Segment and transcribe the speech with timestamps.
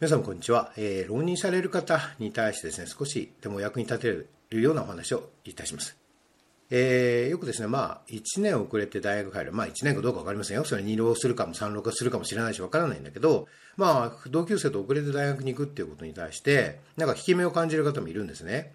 [0.00, 5.96] 皆さんこんにちは、えー、浪人される方に対してですね、少しでも役に立てるようなお話をいたします。
[6.70, 9.52] えー、よくですね、まあ、1年遅れて大学入る。
[9.52, 10.64] まあ、1年かどうか分かりませんよ。
[10.64, 18.70] それ2浪するかも3浪かするかもしれないし分からないんだけど、まあ、同級生と遅れて大学に行くっていうことに対して、なんか引き目を感じる方もいるんですね。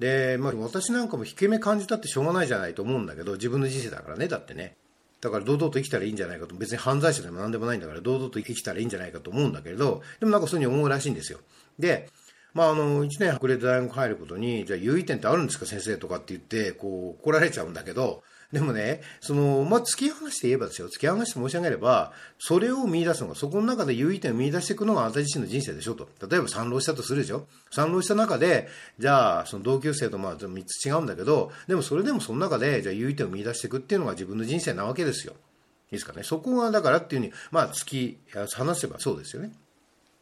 [0.00, 4.74] で、まあ、私なんかも引き目感じたってしょうがないじゃないと思うんだけど、自分の人生だからね、だってね。
[5.20, 11.40] だから堂々と生きたらいいんじゃないかと、別に犯罪者でも何でもないんだから、堂々と生きたらいいんじゃないかと思うんだけれど、でもなんかそういうふうに思うらしいんですよ。
[11.78, 12.08] で、
[12.52, 26.08] まあ、あの、1年遅れて大学入ることに、じゃあ優位点ってあるんですか、先生とかって言って、こう、怒られちゃうんだけど、でもね、その、まあ、突き放して言えばですよ、突き放して申し上げれば、それを見出すのが、そこの中で優位点を見出していくのがあなた自身の人生でしょと。
[26.26, 35.32] 例えば三浪したとするでしょ三浪した中で、じゃあ、その同級生とまあ、3つ違うんだけど、でもそれでもその中で、じゃあ優位点を見出していくっていうのが自分の人生なわけですよ。
[35.32, 36.22] いいですかね。
[36.22, 39.52] そこがだからっていうふうに、まあ、突き放せばそうですよね。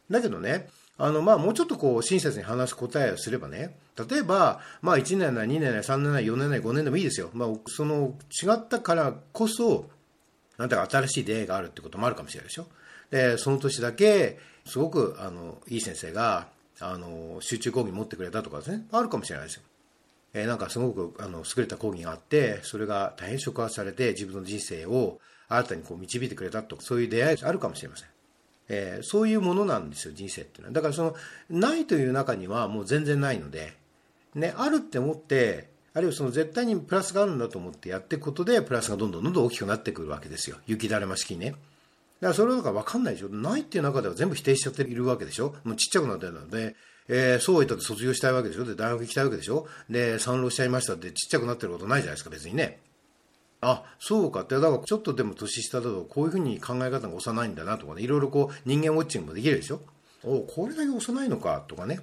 [0.09, 3.77] だけどね、あの、まあ、もうちょっとこう、親切に話す答えをすればね、
[4.09, 7.29] 例えば、まあ、1年な2年な3年な4年な5年でもいいですよ。
[7.33, 9.89] まあ、その、違ったからこそ、
[10.57, 12.67] なんだか新しい出会いがあるってこともあるかもしれないでしょ。
[13.11, 16.47] で、その年だけ、すごく、あの、いい先生が、
[16.79, 19.63] あの、集中講義持ってくれたとかですね、あるかもしれないですよ。
[20.33, 28.09] えー、なんかすごく、あの、優れた講義があって、それが大変触発されて、自分の人生を、新たにこう導いてくれたとかそういう出会いがあるかもしれません。
[28.67, 30.73] えー、そういうものなんですよ、人生っていうのは。
[30.73, 31.15] だからその、
[31.49, 33.73] ないという中にはもう全然ないので、
[34.33, 40.57] ね、あるって思って、あるいはその絶対にプラスがあるんだと思ってやっていくことで、プラスがどんどんどんどん大きくなってくるわけですよ。
[40.67, 41.51] 雪だるま式にね。
[41.51, 41.59] だか
[42.29, 43.29] らそれだから分かんないでしょ。
[43.29, 45.55] ないっていう中では全部否定しちゃっているわけでしょ。
[45.63, 46.75] もうちっちゃくなってるので、
[47.07, 48.65] えー、そう言ったって卒業したいわけでしょ。
[48.65, 49.67] で、大学行きたいわけでしょ。
[49.89, 52.79] で、産浪しちゃいましたってちっちゃくなってることないじゃないですか、別にね。
[53.67, 54.41] あそうか。
[54.41, 58.03] ってだからちょっとでも年下だとこういうふうに考え方が幼いんだなとかね。
[58.03, 59.81] いろいろこう人間ウォッチングもできるでしょ？
[60.23, 61.63] おこれだけ幼いのか。
[61.67, 61.99] とかね。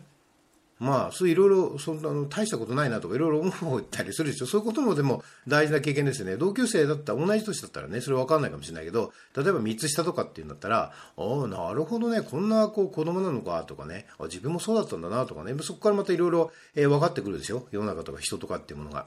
[0.79, 4.47] まあそういろいろそんなの大したことないなとかいろいろ思ったりするでしょ？
[4.47, 6.37] そういうこともでも大事な経験ですよね。
[6.37, 12.23] 同級生だったら同じ年だったらねそれ分かんないかもしれないけど例えば3つ下とかっていうんだったらああなるほどね。
[12.23, 14.07] こんなこう子供なのかとかね。
[14.19, 15.55] あ自分もそうだったんだなとかね。
[15.63, 17.69] そこからまたいろいろ分かってくるでしょ？
[17.70, 19.07] 世の中とか人とかっていうものが。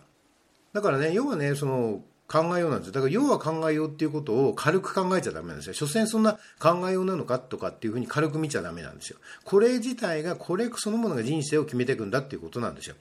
[0.72, 2.94] だからね要はねその考えようなんですよ。
[2.94, 5.74] だから要は考えようっていうことを軽く考えちゃダメなんですよ。
[5.74, 9.18] 所詮そんな考えようなのかとかっていうふうに軽く見ちゃダメなんですよ。
[9.44, 12.96] これ自体が、これそのものが人生を決めていくんだっていうことなんですよ。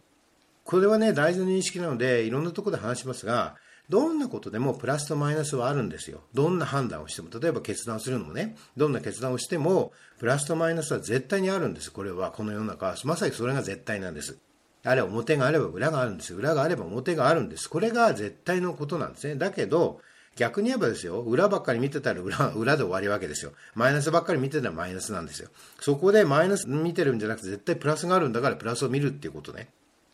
[0.65, 3.57] これはね、大事な認識なので、いろんなところで話しますが、
[3.91, 6.23] どんなことでもプラスとマイナスはあるんですよ。
[6.33, 11.93] どんな判断をしても、例えば決断するのもね、どんな決断をしても、プラスとマイナスは絶対にあるんです。
[11.93, 14.39] これは、この世の中は、まさにそれが絶対なんです。
[14.85, 17.69] あれ表があれば裏があるんですよ裏があれば表があるんです。
[17.69, 19.37] これが絶対のことなんですね。
[19.37, 20.01] だけど、
[20.37, 23.53] 逆に言えばですよ、裏ばっかり見てたら裏裏で終わりわけですよ。
[23.75, 25.49] マイナスばっかり見てたらマイナスなんですよ。
[25.81, 29.69] そこでマイナス見てるんじゃなくて絶対プラスがあるんだからプラスを見るっていうことね。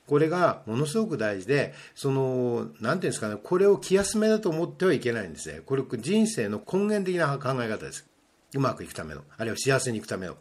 [0.07, 5.61] これがものすごく大事で、その、なんていうんですかね、これを気休めだと思ってはいけないんですね。
[5.65, 8.07] これ人生の根源的な考え方です。
[8.55, 10.37] うまくいくための、あるいは幸せにいくための。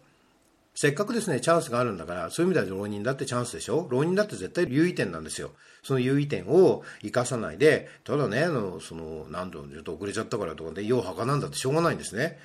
[0.76, 3.88] せっかくですね、チャンスがあるんだから、そういう意味では浪人だってチャンスでしょ？
[3.90, 5.52] 浪人だって絶対優位点なんですよ。
[5.84, 12.40] その優位点を生かさないで、ただね、あの、その、なんと、ちょっと遅れちゃったからとかで、用はなんだってしょうがないんですね。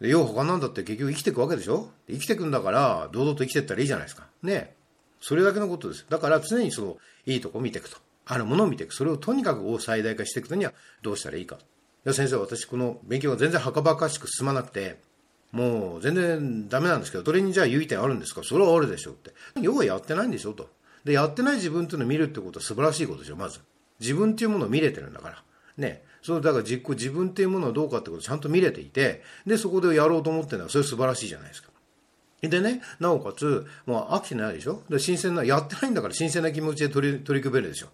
[0.00, 1.90] で、用はなんだって結局生きていくわけでしょ？
[2.08, 4.26] 生きていくんだから、堂々と生きていったらいいじゃないですか。
[4.42, 4.74] ね。
[5.20, 6.06] それだけのことです。
[6.08, 7.96] だから常にその、いいとこ見ていくと。
[8.26, 8.94] あるものを見ていく。
[8.94, 10.72] それをとにかく最大化していくのには
[11.02, 11.56] どうしたらいいか。
[11.56, 11.58] い
[12.04, 15.00] や、先生、私この勉強が全然はかばかしく進まなくて、
[15.52, 18.42] もう全然ダメなんですけど、それにじゃあ優位点あるんですか？
[18.44, 19.32] それはあるでしょうって。
[19.60, 20.68] 要はやってないんでしょと。
[21.04, 23.60] で、やってない自分っていうのを見るってことは素晴らしいことでしょ、まず。
[23.98, 25.42] 自分っていうものを見れてるんだから。
[25.76, 26.04] ね。
[26.22, 31.70] そう、だから実行、自分っていうものはどうかってことをちゃんと見れていて、で、そこでやろうと思ってるのは、それ素晴らしいじゃないですか。
[32.42, 34.82] でね、なおかつ、もう飽きてないでしょ？
[34.88, 37.88] で、新鮮な、やってないんだから新鮮な気持ちで取り、取り組めるでしょ。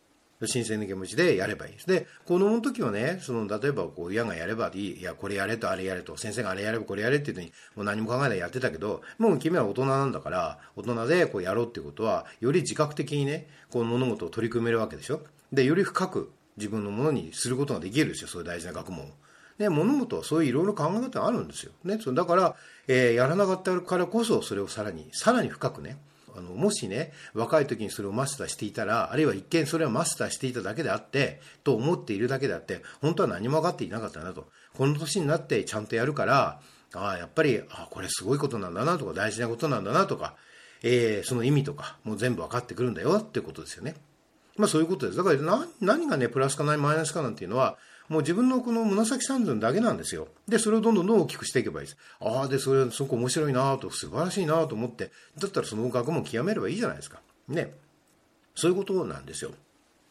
[0.45, 1.87] 新鮮な気持ちでやればいいです。
[1.87, 15.23] で、子供の時はね、その、例えば、こう、親がやればいい、いや、これやれと、あれやれと、先生があれやればこれやれっていうのに、もう何も考えないやってたけど、もう君は大人なんだから、大人でこうやろうっていうことは、より自覚的にね、この物事を取り組めるわけでしょ。
[15.53, 19.09] で、より深く自分のものにすることができるんですよ、そういう大事な学問を。
[19.59, 21.73] ね、物事はそういういろいろ考え方があるんですよ。
[21.85, 22.57] ね、だから、
[22.89, 25.99] えー、やらなかったからこそ、それをさらに、さらに深くね、
[26.37, 34.49] あの、もしね、若い時にそれをマスターしていたら、あるいは一見それはマスターしていただけであって、と思っているだけであって、本当は何も分かっていなかったなと。
[34.75, 36.61] この年になってちゃんとやるから、
[36.95, 40.37] ああ、やっぱり、あこれすごいことなんだなとか、大事なことなんだなとか、
[40.83, 43.95] えー、その意味とか、もう全部分かってくるんだよっていうことですよね。
[44.57, 45.19] まあそういうことです。
[45.19, 47.77] だから何何がね、プラスかないマイナスかなんていうのは、
[48.09, 50.29] もう自分のこの紫三寸だけなんですよ。
[50.49, 51.99] で、それをどんどんどん大きくしていけばいいです。
[52.21, 57.21] ああ、で、それ、すごく面白いなと、素晴らしいなと思って、だったらその学問極めればいいじゃないですか。
[57.49, 57.75] ね。
[58.55, 59.53] そういうことなんですよ。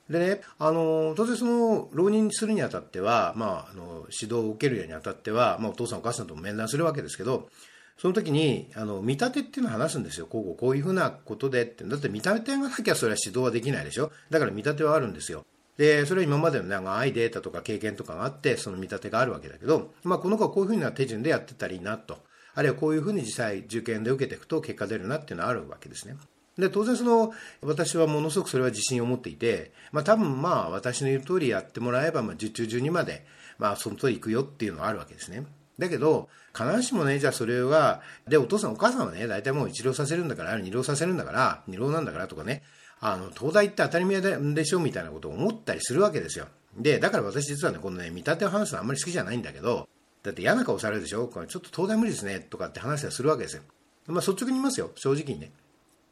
[0.10, 7.50] でね、あの、当然その、浪人するにあたっては、まあ、あの、指導を受けるにあたっては、まあ、お父さんお母さんとも面談するわけですけど、
[7.98, 10.28] その時に、あの、見立てっていうのを話すんですよ。
[10.28, 11.86] こうこういうふうなことでって。
[11.86, 14.12] だって見立てがなきゃそれは指導はできないでしょ。
[14.30, 15.46] だから見立てはあるんですよ。
[15.78, 22.18] で、それは今までの長いデータとか経験とかがあって、その見立てがあるわけだけど、まあ、この子はこういうふうな手順でやってたらいいなと。
[22.54, 26.16] あるいはこういうふうに実際受験で受けていくと結果出るなっていうのはあるわけですね。
[26.58, 33.26] で、当然その、私はものすごくそれは自信を持っていて、まあ多分まあ私の言う通りやってもらえば、まあ受注12まで、
[33.58, 35.46] まあその通り行くよっていうのはあるわけですね。
[35.78, 42.64] だけど、必ずしもね、じゃあそれは、で、お父さんお母さんはね、大体もう一浪させるんだから、二浪させるんだから、二浪なんだからとかね、
[43.08, 46.48] あの、東大って当たり前でしょみたいなことを思ったりするわけですよ。
[46.76, 49.88] で、だから私実はね、このね、見立てを話すのあんまり好きじゃないんだけど、
[50.24, 51.28] だって嫌な顔されるでしょ？
[51.28, 53.62] これちょっと東大無理ですねとかって話はするわけですよ。
[54.08, 55.52] まあ率直に言いますよ、正直にね。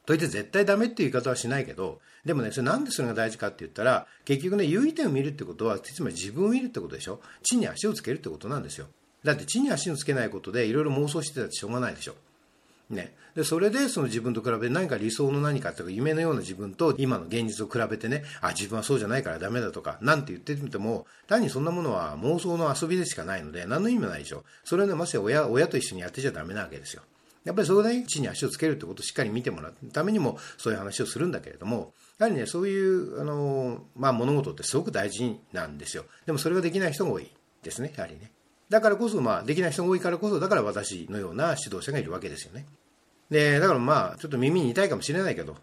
[0.06, 7.20] といって絶対ダメっていう言い方はしないけど、でもね、それなんでそれが大事かって言ったら、結局ね、優位点を見るってことは、つまり自分を見るってことでしょ？
[7.42, 8.86] 地に足をつけるってことなんですよ。
[9.24, 12.14] だって地に足をつけないことでいろいろ妄想してたってしょうがないでしょ。
[12.90, 24.44] ね、でそれでその自分と比べて何か理想の何かとか夢のような自分と今の現実を比べてねあ自分はそうじゃないからダメだとかなんて言ってみても単にそんなものは妄想の遊びでしかないので何の意味もないでしょ。
[24.64, 27.02] それはねまして親親と一緒にやってちゃダメなわけですよ。
[27.44, 29.74] やっぱりそこで地に足をつけるってことをしっかり見てもらう。
[29.92, 36.04] ためにもそういう話をするんだけれどもやはりねそういうあの、まあ、物事ってすごく大事なんですよ。
[36.26, 37.30] でもそれができない人が多い
[37.62, 38.30] ですねやはりね。
[38.68, 42.66] だからこそ、まあ、できない人が多いからこそ、だから私のような指導者がいるわけですよね。
[43.30, 45.56] で、だからまあ、ちょっと耳に痛いかもしれないけど、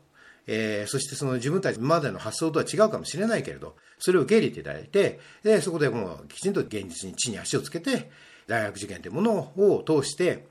[0.47, 8.09] えー、そしてその自分たちまでの発想とは違うかもしれないけれど、それを受け入れていただいて、で、そこでもうきちんと現実に地に足をつけて、
[8.47, 10.47] 大学受験というものを通して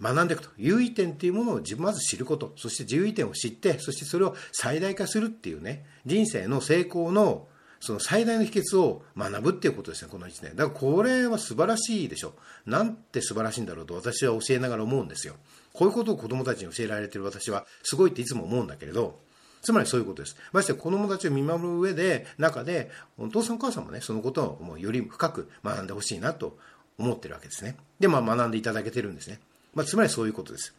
[0.00, 0.50] 学んでいくと。
[0.56, 7.46] 優位点というものをまず知ること、そして優位点を知って、そしてそれを最大化するっていうね、人生の成功の
[7.80, 10.56] その最大の秘訣を学ぶっていうことですね、この1年。
[10.56, 12.34] だからこれは素晴らしいでしょ。
[12.66, 15.36] なんて素晴らしいんだろうと私は教えながら思うんですよ。
[15.72, 19.18] こういうことを子供たちに教えられてる私はすごいっていつも思うんだけれど、
[19.62, 20.36] つまりそういうことです。
[20.52, 26.58] まして子供たちを見守る上で、中で、お父さんお母さんもね、そのことをもうより深く学んでほしいなと
[26.98, 27.76] 思ってるわけですね。
[28.00, 29.40] で、まあ学んでいただけてるんですね。
[29.74, 30.74] まあ、つまりそういうことです。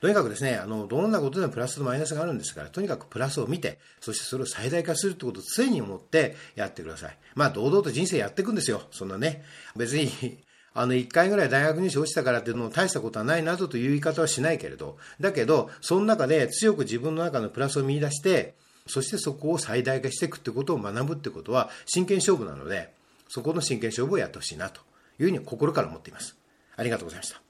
[0.00, 7.18] とにかくですね、あの、どんなことでもプラスとマイナスがあるんですから、とにかくプラスを見て、そしてそれを最大化するってことを常に思ってやってください。
[7.34, 8.82] まあ、堂々と人生やっていくんですよ。
[8.90, 9.42] そんなね。
[9.74, 10.10] 別に
[10.74, 18.54] あの、一回ぐらい大学入試落ちたからっていうのも大したことはないなどという言い方はしないけれど、だけど、その中で強く自分の中のプラスを見出して、
[18.86, 22.92] そしてそこを最大化していくってことを学ぶってことは真剣勝負なので、
[23.28, 24.82] そこの真剣勝負をやってほしいなと
[25.18, 26.36] いうふうに心から思っています。
[26.76, 27.45] ありがとうございました。